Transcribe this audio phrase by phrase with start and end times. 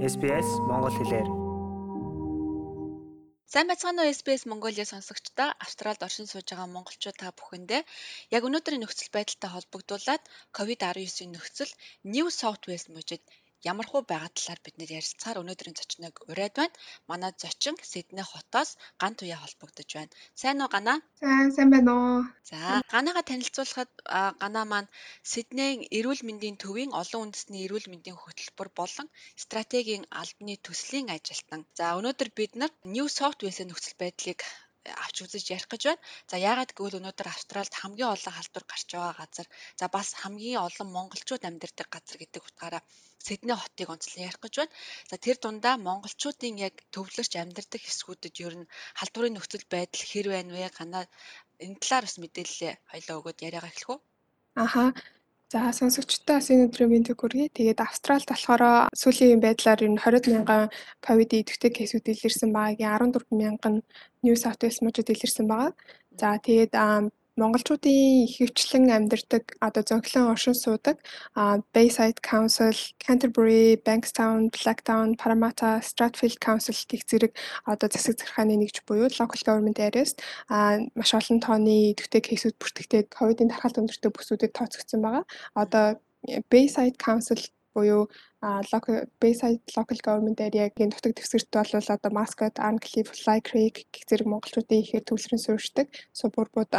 [0.00, 1.28] SBS Монгол хэлээр.
[3.52, 7.82] Сайн байцгаана уу SBS Mongolia сонсогчдоо Австралид оршин сууж байгаа монголчууд та бүхэндээ
[8.36, 10.22] яг өнөөдрийн нөхцөл байдалтай холбогдуулаад
[10.56, 11.72] COVID-19-ийн нөхцөл
[12.12, 13.22] New South Wales мужид
[13.62, 16.76] ямар хуу байгаа талаар бид нэр ярилцахаар өнөөдрийн зочныг ураад байна.
[17.10, 18.70] Манай зочин Сидней хотоос
[19.00, 20.12] Ган Туяа холбогдож байна.
[20.40, 20.98] Сайн уу Ганаа?
[21.20, 22.20] За сайн байна уу.
[22.50, 22.58] За
[22.94, 23.90] Ганаага танилцуулахад
[24.42, 24.92] Ганаа маань
[25.30, 29.08] Сиднейн эрүүл мэндийн төвийн олон үндэсний эрүүл мэндийн хөтөлбөр болон
[29.42, 31.60] стратегийн албаны төслийн ажилтан.
[31.78, 34.40] За өнөөдөр бид нар New South Wales-ийн нөхцөл байдлыг
[34.84, 36.02] авч үзэж ярих гэж байна.
[36.30, 39.46] За яагаад гэвэл өнөөдөр Австралид хамгийн олон халдвар гарч байгаа газар,
[39.80, 42.82] за бас хамгийн олон монголчууд амьдардаг газар гэдэг утгаараа
[43.20, 44.72] Сидней хотыг онцлон ярих гэж байна.
[45.10, 50.50] За тэр дундаа монголчуудын яг төвлөрч амьдардаг хэсгүүдэд ер нь халдварын нөхцөл байдал хэр байна
[50.56, 50.72] вэ?
[50.72, 51.04] Ганаа
[51.60, 54.00] энэ талаар бас мэдээлэл хоёлоо өгөөд яриагаа эхлэх үү?
[54.64, 54.84] Аха.
[55.52, 57.50] За сонсогчдоо бас энэ өдрийн мэндийг хүргэе.
[57.50, 58.62] Тэгээд Австралид болохоор
[58.94, 60.62] сүүлийн байдлаар ер нь 20 мянган
[61.02, 63.74] ковид идэвхтэй кейсүүд илэрсэн байгаагийн 14 мянган
[64.22, 65.74] New South Wales мужид илэрсэн байгаа.
[66.14, 66.72] За тэгээд
[67.40, 70.96] монголчуудын ихэвчлэн амьдардаг одоо зөглөн оршин суудаг
[71.74, 77.32] Bayside Council, Canterbury, Bankstown, Blacktown, Parramatta, Strathfield Council гэх зэрэг
[77.64, 80.12] одоо засаг захиргааны нэгж буюу local government areas
[80.98, 85.24] маш олон тооны идэвхтэй кейсүүд бүртгэгдээд ковидын тархалт өндөртэй бүсүүдэд тооцогдсон байгаа.
[85.62, 85.86] Одоо
[86.52, 87.40] Bayside Council
[87.74, 88.08] буюу
[88.72, 94.26] local Bayside local government area-гийн нутаг дэвсгэрт бол одоо Mascot, Arncliffe, Fly Creek гэх зэрэг
[94.28, 96.72] монголчуудын ихээр төвлөрөн суурьшдаг субурбууд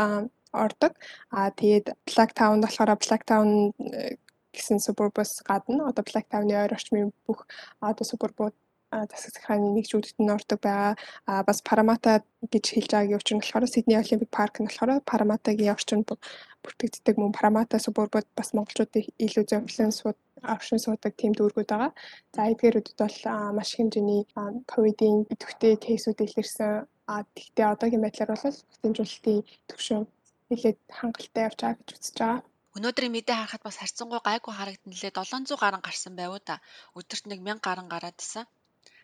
[0.54, 0.94] ордог.
[1.32, 3.50] Аа тэгээд Blacktown болохоор Blacktown
[3.80, 4.18] э,
[4.54, 7.48] гэсэн субурбус гадна одоо Blacktown-ы ойр орчмын бүх
[7.80, 8.56] одоо субурбууд
[8.92, 11.00] засаг захааны нэг жүгдэлд нь ордог байгаа.
[11.26, 15.72] А бас Парамата гэж хэлж байгаагийн учир нь болохоор Сидней Олимпик парк нь болохоор Параматагийн
[15.72, 16.12] орчинд
[16.64, 21.92] бүртгэгддэг мөн Парамата субурбууд бас монголчуудыг илүү зөвлөн сууд авшин суудаг тийм дүүргүүд байгаа.
[22.36, 23.18] За эдгээрүүдэд бол
[23.56, 24.22] маш хэмжээний
[24.68, 26.84] ковидын идэвхтэй кейсүүд илэрсэн.
[27.08, 28.44] А тэгтээ одоогийн байдлаар бол
[28.84, 30.04] хэмжүүлэлтийн төвшин
[30.52, 32.42] нэлээд хангалттай явж байгаа гэж үзэж байгаа.
[32.78, 36.64] Өнөөдрийн мэдээ харахад бас харьцангуй гайгүй харагдана лээ 700 гаруй гарсан байв уу та.
[37.00, 38.46] Өдөрт нэг 1000 гаруй гараад исэн.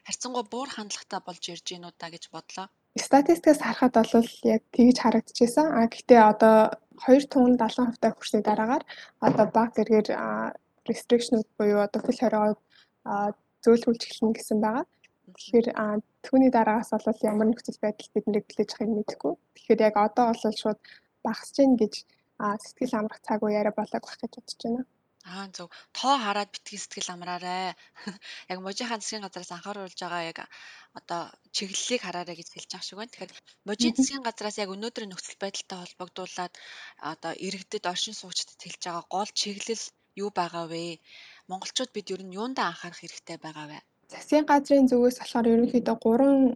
[0.08, 2.68] Харьцангуй буур хандлагатай болж ирж гинүү та гэж бодлоо.
[2.96, 5.68] Статистикаас харахад бол яг тэгж харагдчихсан.
[5.76, 6.56] А гэхдээ одоо
[7.04, 8.84] 2 тунд 70% та хүрсний дараагаар
[9.28, 10.08] одоо баг зэргээр
[10.88, 12.56] restriction-ууд буюу одоо хөл хориогоо
[13.64, 14.86] зөөлрүүлж эхэлнэ гэсэн байгаа.
[15.36, 15.68] Тэгэхээр
[16.26, 19.34] түүний дараагаас бол ямар нөхцөл байдал биднийг хүлээж авахыг мэдэхгүй.
[19.56, 20.80] Тэгэхээр яг одоо бол шууд
[21.28, 21.94] багасж гин гэж
[22.64, 24.84] сэтгэл амрах цаг уу яриа болоог байх гэж бодож байна.
[25.28, 25.68] Аа зөв.
[25.98, 27.76] Тоо хараад битгий сэтгэл амраарай.
[28.52, 30.40] Яг можийнхаа засгийн газраас анхааруулж байгаа яг
[31.00, 31.22] одоо
[31.56, 33.12] чиглэлийг хараарай гэж хэлж байгаа шиг байна.
[33.12, 33.34] Тэгэхээр
[33.68, 36.54] можийн засгийн газраас яг өнөөдрийн нөхцөл байдалтай холбогдуулаад
[37.12, 39.86] одоо иргэдэд оршин суугчдад хэлж байгаа гол чиглэл
[40.24, 40.86] юу байгаа вэ?
[41.50, 43.80] Монголчууд бид ер нь юундаа анхаарах хэрэгтэй байгаа вэ?
[44.08, 46.56] Засгийн газрын зүгээс болохоор ерөнхийдөө 3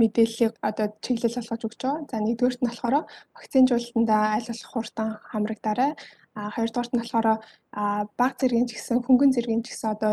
[0.00, 2.04] мэдээллийг одоо чиглэл болгож өгч байгаа.
[2.10, 2.96] За нэгдүгüүрт нь болохоор
[3.36, 5.92] вакцинжуулалтанда аль болох хурдан хамрагдаарай.
[6.36, 7.28] А хоёрдугаарт нь болохоор
[8.20, 10.12] баг зэргийн ч гэсэн хөнгөн зэргийн ч гэсэн одоо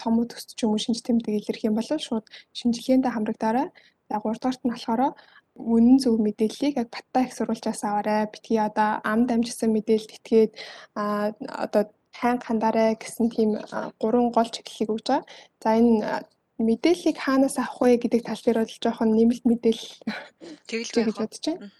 [0.00, 2.26] том төсч ч юм уу шинж тэмдэг илэрх юм бол шууд
[2.58, 3.68] шинжилгээндээ хамрагдаарай.
[4.08, 5.02] За гуравдугаарт нь болохоор
[5.56, 8.28] үнэн зөв мэдээллийг яг баттай их сурвалжаас аваарай.
[8.32, 10.52] Битгий одоо ам дамжсан мэдээлэлд итгээд
[11.64, 11.82] одоо
[12.20, 13.50] ханг хандараа гэсэн тийм
[14.00, 15.24] гурван гол чиглэлийг өгж байгаа.
[15.62, 16.26] За энэ
[16.58, 19.94] мэдээллийг хаанаас авах вэ гэдэг тал дээр бол жоохон нэмэлт мэдээлэл
[20.68, 21.70] тэгэлж гэж бодож байна.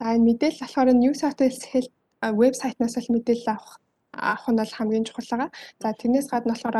[0.00, 1.92] За энэ мэдээлэл болохоор New South Wales Health
[2.40, 3.80] вебсайтнаас л мэдээлэл авах
[4.16, 5.50] авах нь бол хамгийн чухал байгаа.
[5.82, 6.78] За тэрнээс гадна болохоор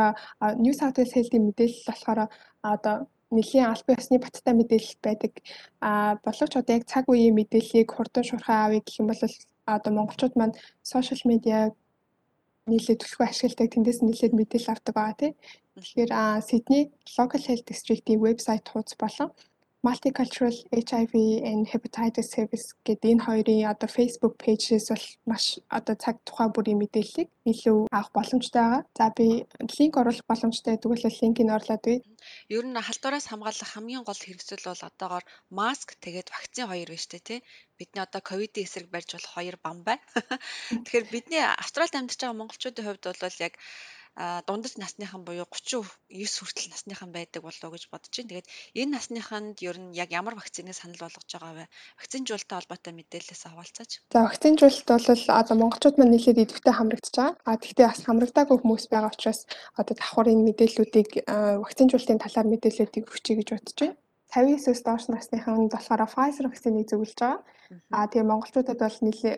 [0.57, 2.19] New South Wales Health-ийн мэдээлэл болохоор
[2.65, 2.95] одоо
[3.29, 5.33] нэлийн албан ёсны баттай мэдээлэл байдаг.
[5.81, 9.21] А боловч одоо яг цаг үеийн мэдээллийг хурдан шуурхай авъя гэх юм бол
[9.67, 11.75] одоо монголчууд маань сошиал медиа
[12.71, 15.33] нийлээд төлхөө ашигладаг тэндээс нийлээд мэдээлэл авдаг байгаа тийм.
[15.75, 16.11] Тэгэхээр
[16.47, 16.83] Сидней
[17.17, 19.29] Local Health District-ийн вебсайт хуудас болон
[19.85, 21.13] Multicultural HIV
[21.45, 26.81] and Hepatitis Service гэдэг энэ хоёрын одоо Facebook page-с бол маш одоо цаг тухайн бүрийн
[26.81, 28.81] мэдээллийг илүү авах боломжтой байгаа.
[28.97, 29.45] За би
[29.77, 31.99] линк оруулах боломжтой бол линкийг орлоод бий.
[32.49, 35.25] Ер нь халдвараас хамгаалах хамгийн гол хэрэгсэл бол одоогоор
[35.59, 37.39] маск тэгээд вакцин хоёр дээ тий.
[37.77, 40.01] Бидний одоо ковидын эсрэг барьж болох хоёр бам байна.
[40.73, 43.53] Тэгэхээр бидний Австралид амьдарч байгаа монголчуудын хувьд бол яг
[44.17, 48.41] дундаж насныхан буюу 39 хүртэл насныхан байдаг болов гэж бодож байна.
[48.41, 51.65] Тэгээд энэ насныханд ер нь яг ямар вакциныг санал болгож байгаа вэ?
[52.01, 53.91] Вакцинжуулалттай холбоотой мэдээлэлээс хаваалцаач.
[54.09, 57.37] За вакцинжуулалт бол одоо монголчууд маань нэлээд идэвхтэй хамрагдаж байгаа.
[57.45, 59.45] А тэгвэл бас хамрагдаагүй хүмүүс байгаа учраас
[59.77, 61.09] одоо давхар энэ мэдээллүүдийг
[61.61, 64.01] вакцинжуулалтын талаар мэдээллүүдийг өгчий гэж бодож байна.
[64.33, 67.45] 59-өөс доош насныхан болохоор Pfizer вакциныг зөвлөж байгаа.
[67.93, 69.35] А тэгээ монголчуудад бол нэлээ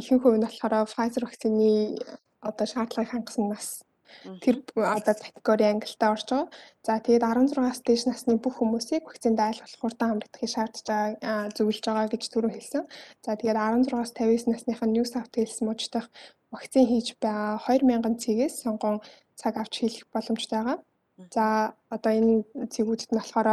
[0.00, 2.00] ихэнх хувь нь болохоор Pfizer вакцины
[2.40, 3.86] одоо шаардлагыг хангасан нас
[4.42, 6.48] Тэр одоо категори ангилалтаа орж байгаа.
[6.86, 12.08] За тэгээд 16-аас дээш насны бүх хүмүүсийг вакцинд айлуулах хурдан хамрагдахыг шаардж байгаа зөвлөж байгаа
[12.12, 12.84] гэж түрүү хэлсэн.
[13.24, 16.06] За тэгээд 16-аас 59 насныхан New South Wales мужидах
[16.54, 18.96] вакцин хийж байгаа 2000 цэгээс сонгон
[19.40, 20.78] цаг авч хийх боломжтой байгаа.
[21.34, 21.44] За
[21.94, 22.34] одоо энэ
[22.72, 23.48] цэгүүдэд нь болохоор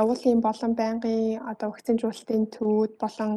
[0.00, 3.30] явуулын болон байнгын одоо вакцинжуулалтын төвүүд болон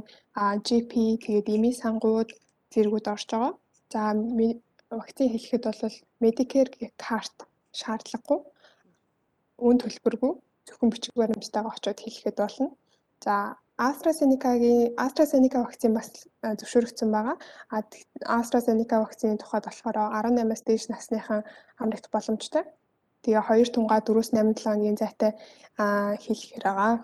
[0.68, 0.94] GP
[1.24, 2.30] тэгээд эмийн сангууд
[2.74, 3.54] зэргүүд орж байгаа.
[3.94, 4.02] За
[4.90, 7.38] вакцин хэлэхэд бол Medicare карт
[7.80, 8.40] шаардлагагүй.
[9.68, 10.34] Үн төлбөргүй
[10.68, 12.68] зөвхөн бичиг баримттайгаа очиод хэлэхэд болно.
[13.24, 16.10] За AstraZeneca-гийн AstraZeneca вакцин бас
[16.60, 17.38] зөвшөөрөгдсөн байгаа.
[18.40, 21.42] AstraZeneca вакцины тухайд болохоор 18-аас дээш насныхан
[21.82, 22.64] амрагт боломжтой.
[23.24, 25.32] Тэгээ 2 тунгаа 4-8 7 хоногийн зайтай
[26.24, 26.96] хэлэхэр байгаа.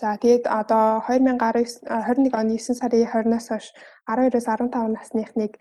[0.00, 3.66] За тэгээд одоо 2019 21 оны 9 сарын 20-наас хойш
[4.10, 5.52] 12-оос 15 насныхныг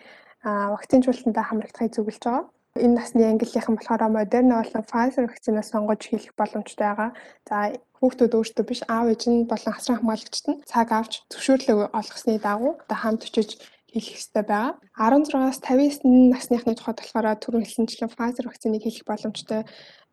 [0.44, 2.46] вакцинжуулалтанд хамрагдахыг зөвлөж байгаа.
[2.76, 7.10] Энэ насны ангиллийнхан болохоор Moderna болон Pfizer вакцинаас сонгож хийх боломжтой байгаа.
[7.48, 7.56] За
[8.02, 12.72] хүүхдүүд өөртөө биш аав ээж нь болон асран хамгаалагчид нь цаг авч зөвшөөрлөг олгосны дагуу
[12.82, 13.50] одоо хамт очиж
[13.94, 14.74] хийх ёстой байгаа.
[14.98, 19.62] 16-аас 59 насныхны тухайд болохоор түрүүн хэлсэнчлэн Pfizer вакциныг хийх боломжтой.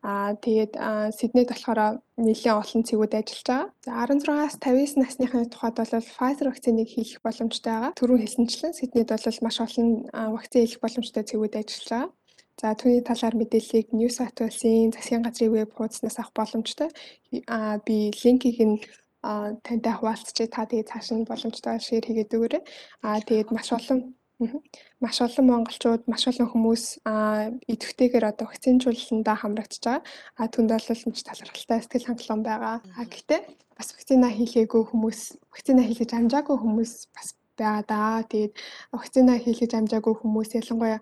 [0.01, 0.73] Аа тэгээд
[1.13, 3.69] Сиднейд болохоор нэлээд олон цэгүүд ажиллаж байгаа.
[3.85, 7.97] За 16-аас 59 насныхны тухайд бол Pfizer вакциныг хийх боломжтой байгаа.
[7.99, 12.09] Түрүүн хэлсэнчлэн Сиднейд бол маш олон вакцин хийх боломжтой цэгүүд ажиллаж байгаа.
[12.61, 16.89] За түүний талаар мэдээллийг New South Wales-ийн засгийн газрын веб хуудаснаас авах боломжтой.
[17.45, 18.81] Аа би линкийг нь
[19.21, 22.63] тантай хуваалцчээ та тэгээд цааш нь боломжтой шеэр хийгээд өгөөрэй.
[23.05, 24.17] Аа тэгээд маш олон
[25.03, 26.83] маш олон монголчууд маш олон хүмүүс
[27.73, 30.03] идэвхтэйгээр одоо вакцинжуулалтандаа хамрагдаж байгаа.
[30.39, 32.75] А түнд бол нэг талархалтай сэтгэл хангалуун байгаа.
[32.97, 33.41] А гэхдээ
[33.77, 35.19] бас вакцина хийхээгүй хүмүүс
[35.53, 37.27] вакцина хийлгэж амжаагүй хүмүүс бас
[37.57, 38.23] байгаа даа.
[38.29, 38.53] Тэгээд
[38.93, 40.99] вакцина хийлгэж амжаагүй хүмүүс ялангуяа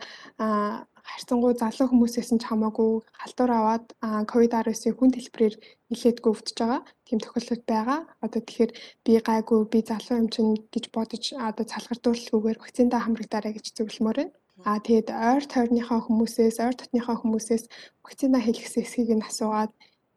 [1.11, 2.91] харьцангуй залуу хүмүүсээс нь ч хамаагүй
[3.21, 3.85] халдвар аваад
[4.31, 5.55] ковид-19-ийн хүн дэлбэрээр
[5.89, 6.81] нилээдгүй өвдөж байгаа.
[7.07, 7.99] Тийм тохиолдол байгаа.
[8.25, 8.71] Одоо тэгэхээр
[9.05, 14.33] би гайгүй би залуу юм чинь гэж бодож одоо цалгардуулалгүйгээр вакциндаа хамрагдаарай гэж зөвлөмөр байна.
[14.67, 17.63] Аа тэгээд ойр тойрныхоо хүмүүсээс, ойр дотныхоо хүмүүсээс
[18.03, 19.71] вакцина хийлгэсэн эсхийг нь асуугаад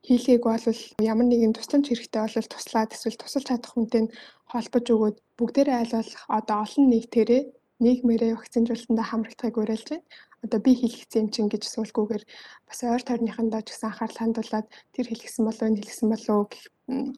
[0.07, 0.67] хийлгээг бол
[0.99, 4.11] ямар нэгэн тусламж хэрэгтэй бол туслаад эсвэл тусалж чадах хүнтэй
[4.51, 7.43] холбож өгөөд бүгдээрээ айлуулах одоо олон нийтээрээ
[7.85, 10.07] нийгмээрээ вакцинжуулалтанд хамрагдахыг уриалж байна
[10.43, 12.25] одоо би хэлгэсэн юм чинь гэж суулгүйгээр
[12.67, 16.39] бас ойр тойрныхандаа ч гэсэн анхаарал хандуулад тэр хэлгэсэн болов энэ хэлгэсэн болов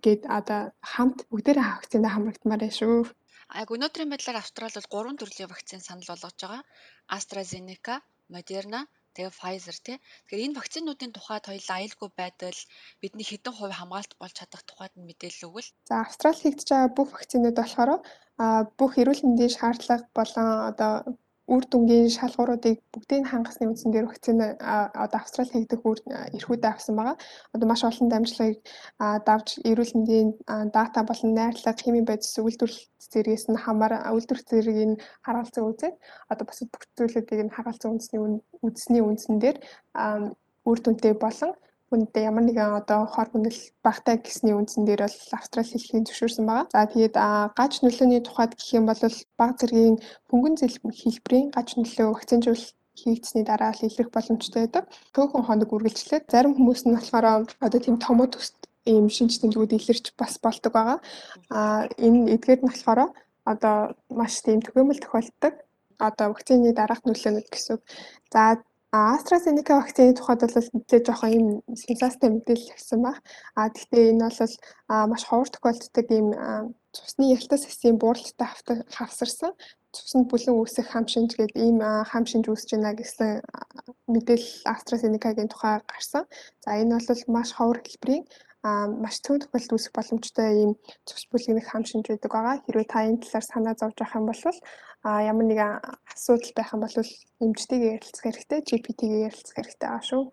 [0.05, 0.61] гэд одоо
[0.93, 3.09] хамт бүгдээрээ вакцинд хамрагдмаар байна шүү.
[3.57, 6.63] Айг өнөөдрийн байдлаар Австрали бол гурван төрлийн вакцин санал болгож байгаа.
[7.17, 7.95] AstraZeneca,
[8.33, 8.81] Moderna
[9.15, 9.97] тэгээ Pfizer тий.
[10.27, 12.61] Тэгэхээр энэ вакцинуудын тухайд хоёулаа аюулгүй байдал
[13.01, 15.71] бидний хэдэн хувь хамгаалт болж чадах тухайд нь мэдээлэл өгвөл.
[15.89, 17.91] За Австрали хийгдэж байгаа бүх вакцинууд болохоор
[18.79, 20.93] бүх эрүүл мэндийн шаардлага болон одоо
[21.45, 25.85] үр дүнгийн шалгууруудыг бүгдийг хангасны үндсэн дээр вакцин одоо Австрали хийгдэх
[26.37, 27.17] эрхүүдээ авсан байгаа.
[27.53, 28.59] Одоо маш олон дамжлагыг
[29.29, 30.29] давж эрүүл мэндийн
[30.73, 35.97] дата болон найрлага, химийн бодис үйлдвэрлэл зэрэгээс нь хамаар үйлдвэрлэх зэргийг нь хараалцсан үзээд
[36.33, 38.21] одоо бас бүх зүйлүүдийг нь хараалцсан үндэсний
[38.65, 39.59] үндэсний үндсэн дээр
[40.65, 41.53] үр дүнтэй болон
[41.95, 46.67] хүнд ямар нэгэн одоо хор хүнэл багтаа гэсний үндсэн дээр бол австрал хэлхийн зөвшөөрсөн байгаа.
[46.75, 47.15] За тэгээд
[47.55, 48.99] гач нөлөөний тухайд гэх юм бол
[49.39, 52.65] баг зэргийн хөнгөн хэлбэрийн гач нөлөө вакцинжуул
[52.99, 54.85] хийгдсэний дараа л илэрх боломжтой байдаг.
[55.15, 58.59] Төөхөн хоног үргэлжлээд зарим хүмүүс нь болохоор одоо тийм томоо төст
[58.91, 60.99] ийм шинж тэмдгүүд илэрч бас болдог байгаа.
[61.55, 63.01] А энэ эдгээр нь болохоор
[63.47, 63.77] одоо
[64.11, 65.55] маш тийм төгөөмөл тохиолддог
[65.99, 67.79] одоо вакцины дараах нөлөөнүүд гэсэн.
[68.35, 68.63] За
[68.95, 73.19] AstraZeneca вакцины тухайд бол нэлээд жоохон юм сенсацтай мэдээлэл өгсөн баг.
[73.59, 74.55] А гэхдээ энэ бол
[75.11, 76.29] маш ховор тохиолддог юм
[76.95, 79.53] цусны ялтас эсийн бууралттай хавсарсан
[79.95, 83.43] цуснд бүлэн үүсэх хам шинж гэдэг ийм хам шинж үүсэж байна гэсэн
[84.11, 86.25] мэдээлэл AstraZeneca-гийн тухай гарсан.
[86.63, 88.25] За энэ бол маш ховор хэлбэрийн
[89.05, 90.73] маш цөөн тохиолдолд үүсэх боломжтой ийм
[91.09, 92.57] цус бүлгэрийн хам шинж байдаг байгаа.
[92.65, 94.41] Хэрвээ та энэ талаар санаа зовж байгаа юм бол
[95.05, 95.73] ямар нэгэн
[96.13, 96.97] асуудал байх юм бол
[97.45, 100.25] эмчтэйгээ ярилцах хэрэгтэй, GPT-гээ ярилцах хэрэгтэй байгаа шүү.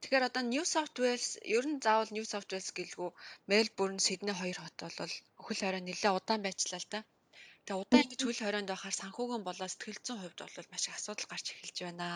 [0.00, 3.10] Тэгэхээр одоо New South Wales ер нь заавал New South Wales гэлгүй
[3.50, 7.00] Melbourne, Sydney хоёр хот бол хөл хорой нэлээд удаан байцлаа л да.
[7.62, 11.30] Тэгээ удаан ингэж хөл хоройнд байхаар санхүүгэн болоо сэтгэл зүйн хувьд бол маш их асуудал
[11.30, 12.08] гарч эхэлж байна.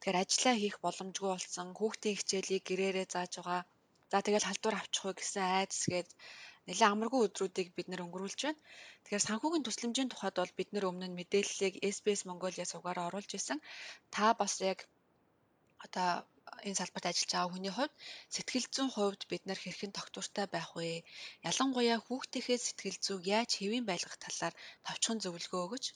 [0.00, 3.62] Тэгэхээр ажиллаа хийх боломжгүй болсон, хүүхдийн хичээлийг гэрээрээ зааж байгаа
[4.10, 6.08] За тэгэл халдвар авчих уу гэсэн айдас гээд
[6.66, 8.60] нэлээд амаргүй өдрүүдийг бид нэр өнгөрүүлж байна.
[9.02, 13.58] Тэгэхээр санхүүгийн төслөмжийн тухайд бол бид нэр өмнө нь мэдээллийг SBS Mongolia сувгаараа оруулж исэн.
[14.14, 14.78] Та бас яг
[15.84, 16.10] одоо
[16.66, 17.94] энэ салбарт ажиллаж байгаа хүний хувьд
[18.34, 21.06] сэтгэл зүйн хувьд бид нар хэрхэн тогтвортой байх вэ?
[21.48, 24.54] Ялангуяа хүүхдийнхээ сэтгэл зүйг яаж хэвийн байлгах талаар
[24.86, 25.86] товчхон зөвлөгөө өгөөч.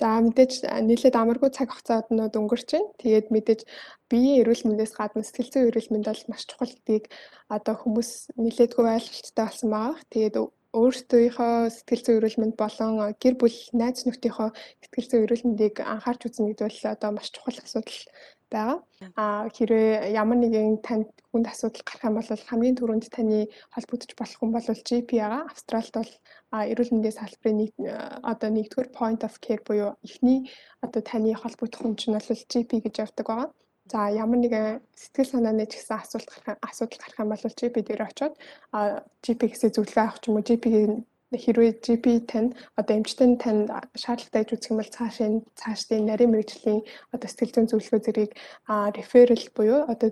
[0.00, 2.88] За мэдээж нийлээд амаргүй цаг хугацаанууд өнгөрч байна.
[3.04, 3.60] Тэгээд мэдээж
[4.08, 7.04] биеийн эрүүл мэндээс гадна сэтгэл зүйн эрүүл мэнд бол маш чухал гэдгийг
[7.52, 10.00] одоо хүмүүс нэлээдгүй ойлголттой болсон байгаа.
[10.08, 10.36] Тэгээд
[10.80, 12.92] өөрсдийнхөө сэтгэл зүйн эрүүл мэнд болон
[13.22, 14.48] гэр бүл найз нөхдийнхөө
[14.82, 18.00] сэтгэл зүйн эрүүл мэндийг анхаарч үзнэ гэдэг бол одоо маш чухал асуудал
[18.52, 18.78] байгаа.
[19.16, 23.38] А хэрвээ ямар нэгэн танд хүнд асуудал гарах юм бол хамгийн түрүүнд таны
[23.74, 25.42] холбогдож болох хүн бол GP байгаа.
[25.52, 26.12] Австралид бол
[26.72, 27.72] эрүүл мэндийн салбарын нэг
[28.32, 30.50] одоо нэгдүгээр point of care буюу эхний
[30.84, 33.48] одоо таны холбогдох хүн чинь бол GP гэж явдаг байгаа.
[33.90, 38.02] За ямар нэгэн сэтгэл санааны ч гэсэн асуулт гарах асуудал гарах юм бол GP дээр
[38.06, 38.34] очиод
[39.24, 40.92] GP-гээс зөвлөгөө авах ч юм уу GP-ийн
[41.30, 43.70] хэрвээ GP танд одоо эмчтэн танд
[44.02, 46.80] шаардлагатай гэж үзэх юм бол цааш энэ цаашдын нарийн мэрэгжлийн
[47.14, 48.30] одоо сэтгэл зүйн зөвлөгөө зэрэг
[48.98, 50.10] реферал буюу одоо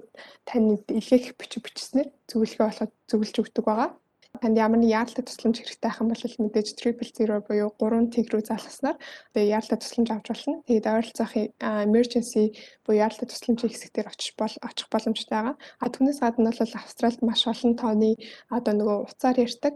[0.48, 3.90] таны илгээх бичиг бичснээр зөвлөгөө болоход зөвлөж өгдөг байгаа.
[4.38, 8.42] Танд ямар нэг яаралтай тусламж хэрэгтэй юм бол мэдээж triple zero буюу 3 тэг рүү
[8.46, 8.96] залгаснаар
[9.34, 10.62] тэгээ яаралтай тусламж авч болно.
[10.68, 12.44] Тэгээд ойролцоохын emergency
[12.86, 15.56] буюу яаралтай тусламжийн хэсэг дээр очиж бол очих боломжтой байгаа.
[15.82, 18.10] А түүнээс гадна бол Австралид маш олон тооны
[18.56, 19.74] одоо нөгөө уцаар ярьдаг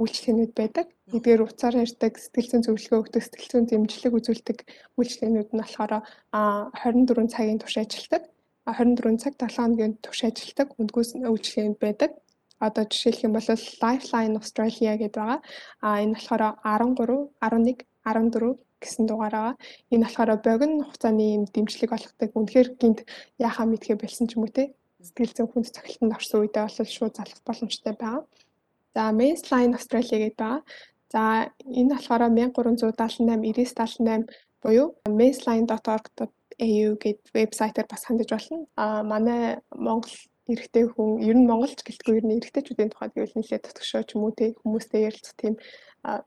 [0.00, 0.86] үйлчлэгнүүд байдаг.
[1.12, 4.58] Эдгээр уцаар ярьдаг сэтгэл зүйн зөвлөгөө өгдөг, сэтгэл зүйн дэмжлэг үзүүлдэг
[4.96, 5.92] үйлчлэгнүүд нь болохоор
[6.32, 8.22] 24 цагийн турш ажилладаг.
[8.68, 12.10] 24 цаг 7 хоногийн турш ажилладаг үндгүүс үйлчлэгнүүд байдаг.
[12.60, 13.48] Одоо жишээлх юм бол
[13.82, 15.40] Lifeline Australia гэдэг байгаа.
[15.80, 19.54] А энэ болохоор 13, 11, 14 гэсэн дугаар байгаа.
[19.92, 22.30] Энэ болохоор богино хугацааны юм дэмжлэг олгодог.
[22.34, 23.00] Үнэхээр гинт
[23.38, 24.74] яхаа мэдхээ болсон ч юм уу те.
[25.02, 28.22] Сэтгэл зүйн хүнд цохилтонд орсон үедээ бол шууд залах боломжтой байгаа.
[28.94, 30.62] За Mainline Australia гэдэг байгаа.
[31.12, 31.22] За
[31.64, 34.28] энэ болохоор 1378 9978
[34.62, 38.66] буюу mainline.org.au гэдэг вебсайтаар бас хандаж болно.
[38.76, 40.12] А манай Монгол
[40.48, 44.24] эрэгтэй хүн ер нь монголч гэлтгүй ер нь эрэгтэйчүүдийн тухайд гэвэл нэлээд тотгошоо ч юм
[44.24, 45.54] уу те хүмүүстэй ярилцах тийм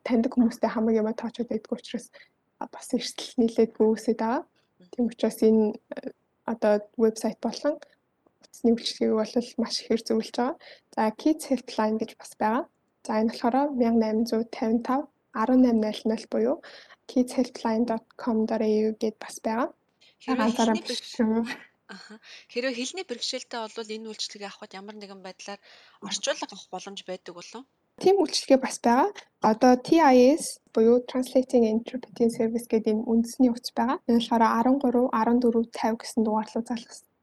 [0.06, 2.08] таньдаг хүмүүстэй хамаг юм тоочод байдгүй учраас
[2.62, 4.46] бас эрсдэл нэлээд үүсээд байгаа.
[4.94, 5.74] Тийм учраас энэ
[6.46, 7.82] одоо вебсайт болон
[8.44, 10.56] утасны үйлчлэгийг бол маш ихээр зөвлөж байгаа.
[10.96, 12.64] За Kids Helpline гэж бас байгаа.
[13.06, 16.56] За энэ болохоор 1855 1800 буюу
[17.10, 19.70] kidshelpline.com.au гэд бас байгаа.
[20.28, 21.16] Ганцаараа биш.
[21.92, 22.14] Аха.
[22.52, 25.60] Хэрвээ хэлний бэрхшээлтэй бол энэ үйлчлэгийг авахд ямар нэгэн байдлаар
[26.08, 27.64] орчуулга авах боломж байдаг болов?
[28.00, 29.12] Тийм үйлчлэгээ бас байгаа.
[29.44, 30.44] Одоо TIS
[30.74, 34.00] буюу Translating Interpreting Service гэдэг энэ үндэсний утас байгаа.
[34.08, 34.44] Энэ болохоор
[34.80, 34.80] 13
[35.44, 36.64] 14 50 гэсэн дугаар руу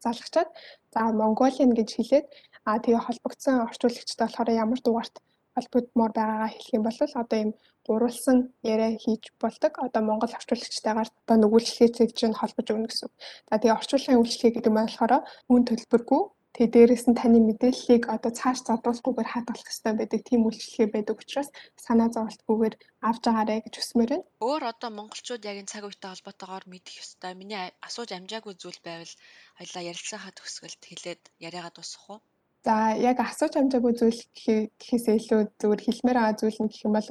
[0.04, 0.48] залгачаад
[0.92, 2.26] за Mongolian гэж хэлээд
[2.68, 5.14] а тэгээ холбогдсон орчуулагчтай болохоор ямар дугаарт
[5.56, 7.50] холбогдмоор байгаагаа хэлэх юм бол одоо ийм
[7.88, 9.72] гурвалсан яриа хийж болдог.
[9.86, 13.08] Одоо Монгол орчуулагчтайгаар одоо нүгүүлчлэгээ чинь холбож өгнө гэсэн.
[13.48, 15.12] За тэгээ орчуулгын үйлчлэгээ гэдэг нь болохоор
[15.52, 16.22] үн төлбөргүй
[16.58, 21.54] Тэгээ дээрэс нь таны мэдээллийг одоо цааш задуулахгүйгээр хадгалах хэрэгтэй байдаг тийм үйлчлэгээ байдаг учраас
[21.78, 22.74] санаа зовлтгүйгээр
[23.06, 24.26] авч агаарэ гэж хүсмээр байна.
[24.42, 27.38] Өөр одоо монголчууд яг энэ цаг үетэй холбоотойгоор мэдэх ёстой.
[27.38, 29.14] Миний асууж амжаагүй зүйл байвал
[29.54, 32.20] хоёлаа ярилцахаа төгсгөлд хэлээд яриагаа дуусгах уу?
[32.66, 37.06] За яг асууж амжаагүй зүйл гэхээсээ илүү зүгээр хэлмээр байгаа зүйл нь гэх юм бол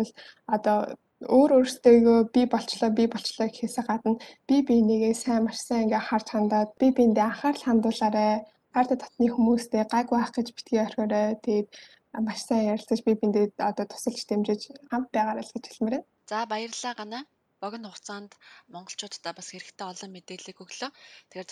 [0.56, 0.78] одоо
[1.24, 4.56] өөр өөртөө би болчлоо би болчлоо гэхээсээ гадна би
[5.16, 8.28] сайн маш сайн ингээ харж хандаад би биэндээ анхаарал хандуулаарэ
[8.78, 11.68] хард татны хүмүүстэй гайгүй байх гэж битгий орхиорой тэгээд
[12.28, 16.10] маш сайн ярилцаж би биэндээ одоо тусалж дэмжиж хамт байгаарай л гэж хэлмээр байна.
[16.30, 17.20] За баярлалаа гана
[17.64, 18.32] богино хугацаанд
[18.74, 20.92] монголчуудаа бас хэрэгтэй олон мэдээлэл өглөө.
[21.30, 21.50] Тэгэхээр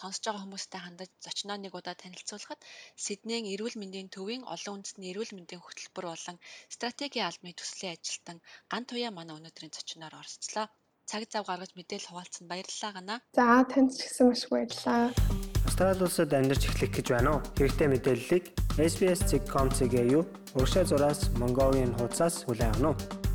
[0.00, 2.60] сонсож байгаа хүмүүстэй хандаж зочноо нэг удаа танилцуулахад
[3.04, 6.36] Сиднейн эрүүл мэндийн төвийн олон үндэсний эрүүл мэндийн хөтөлбөр болон
[6.74, 8.38] стратегийн албаны төслийн ажилтан
[8.72, 10.66] Ган Туяа манай өнөөдрийн зочноор оролцлоо.
[11.04, 13.14] Цаг зав гаргаж мэдээлэл хуваалцсан баярлалаа гана.
[13.36, 15.12] За танд ч гэсэн маш баярлалаа.
[15.68, 17.44] Австрали улсад амьдарч эхлэх гэж байна уу?
[17.60, 18.44] Хэрэгтэй мэдээллийг
[18.80, 20.24] SBS.com.cg-ийн
[20.56, 23.33] урагшаа зураас Mongolian хуудасаас хүлээн авах нь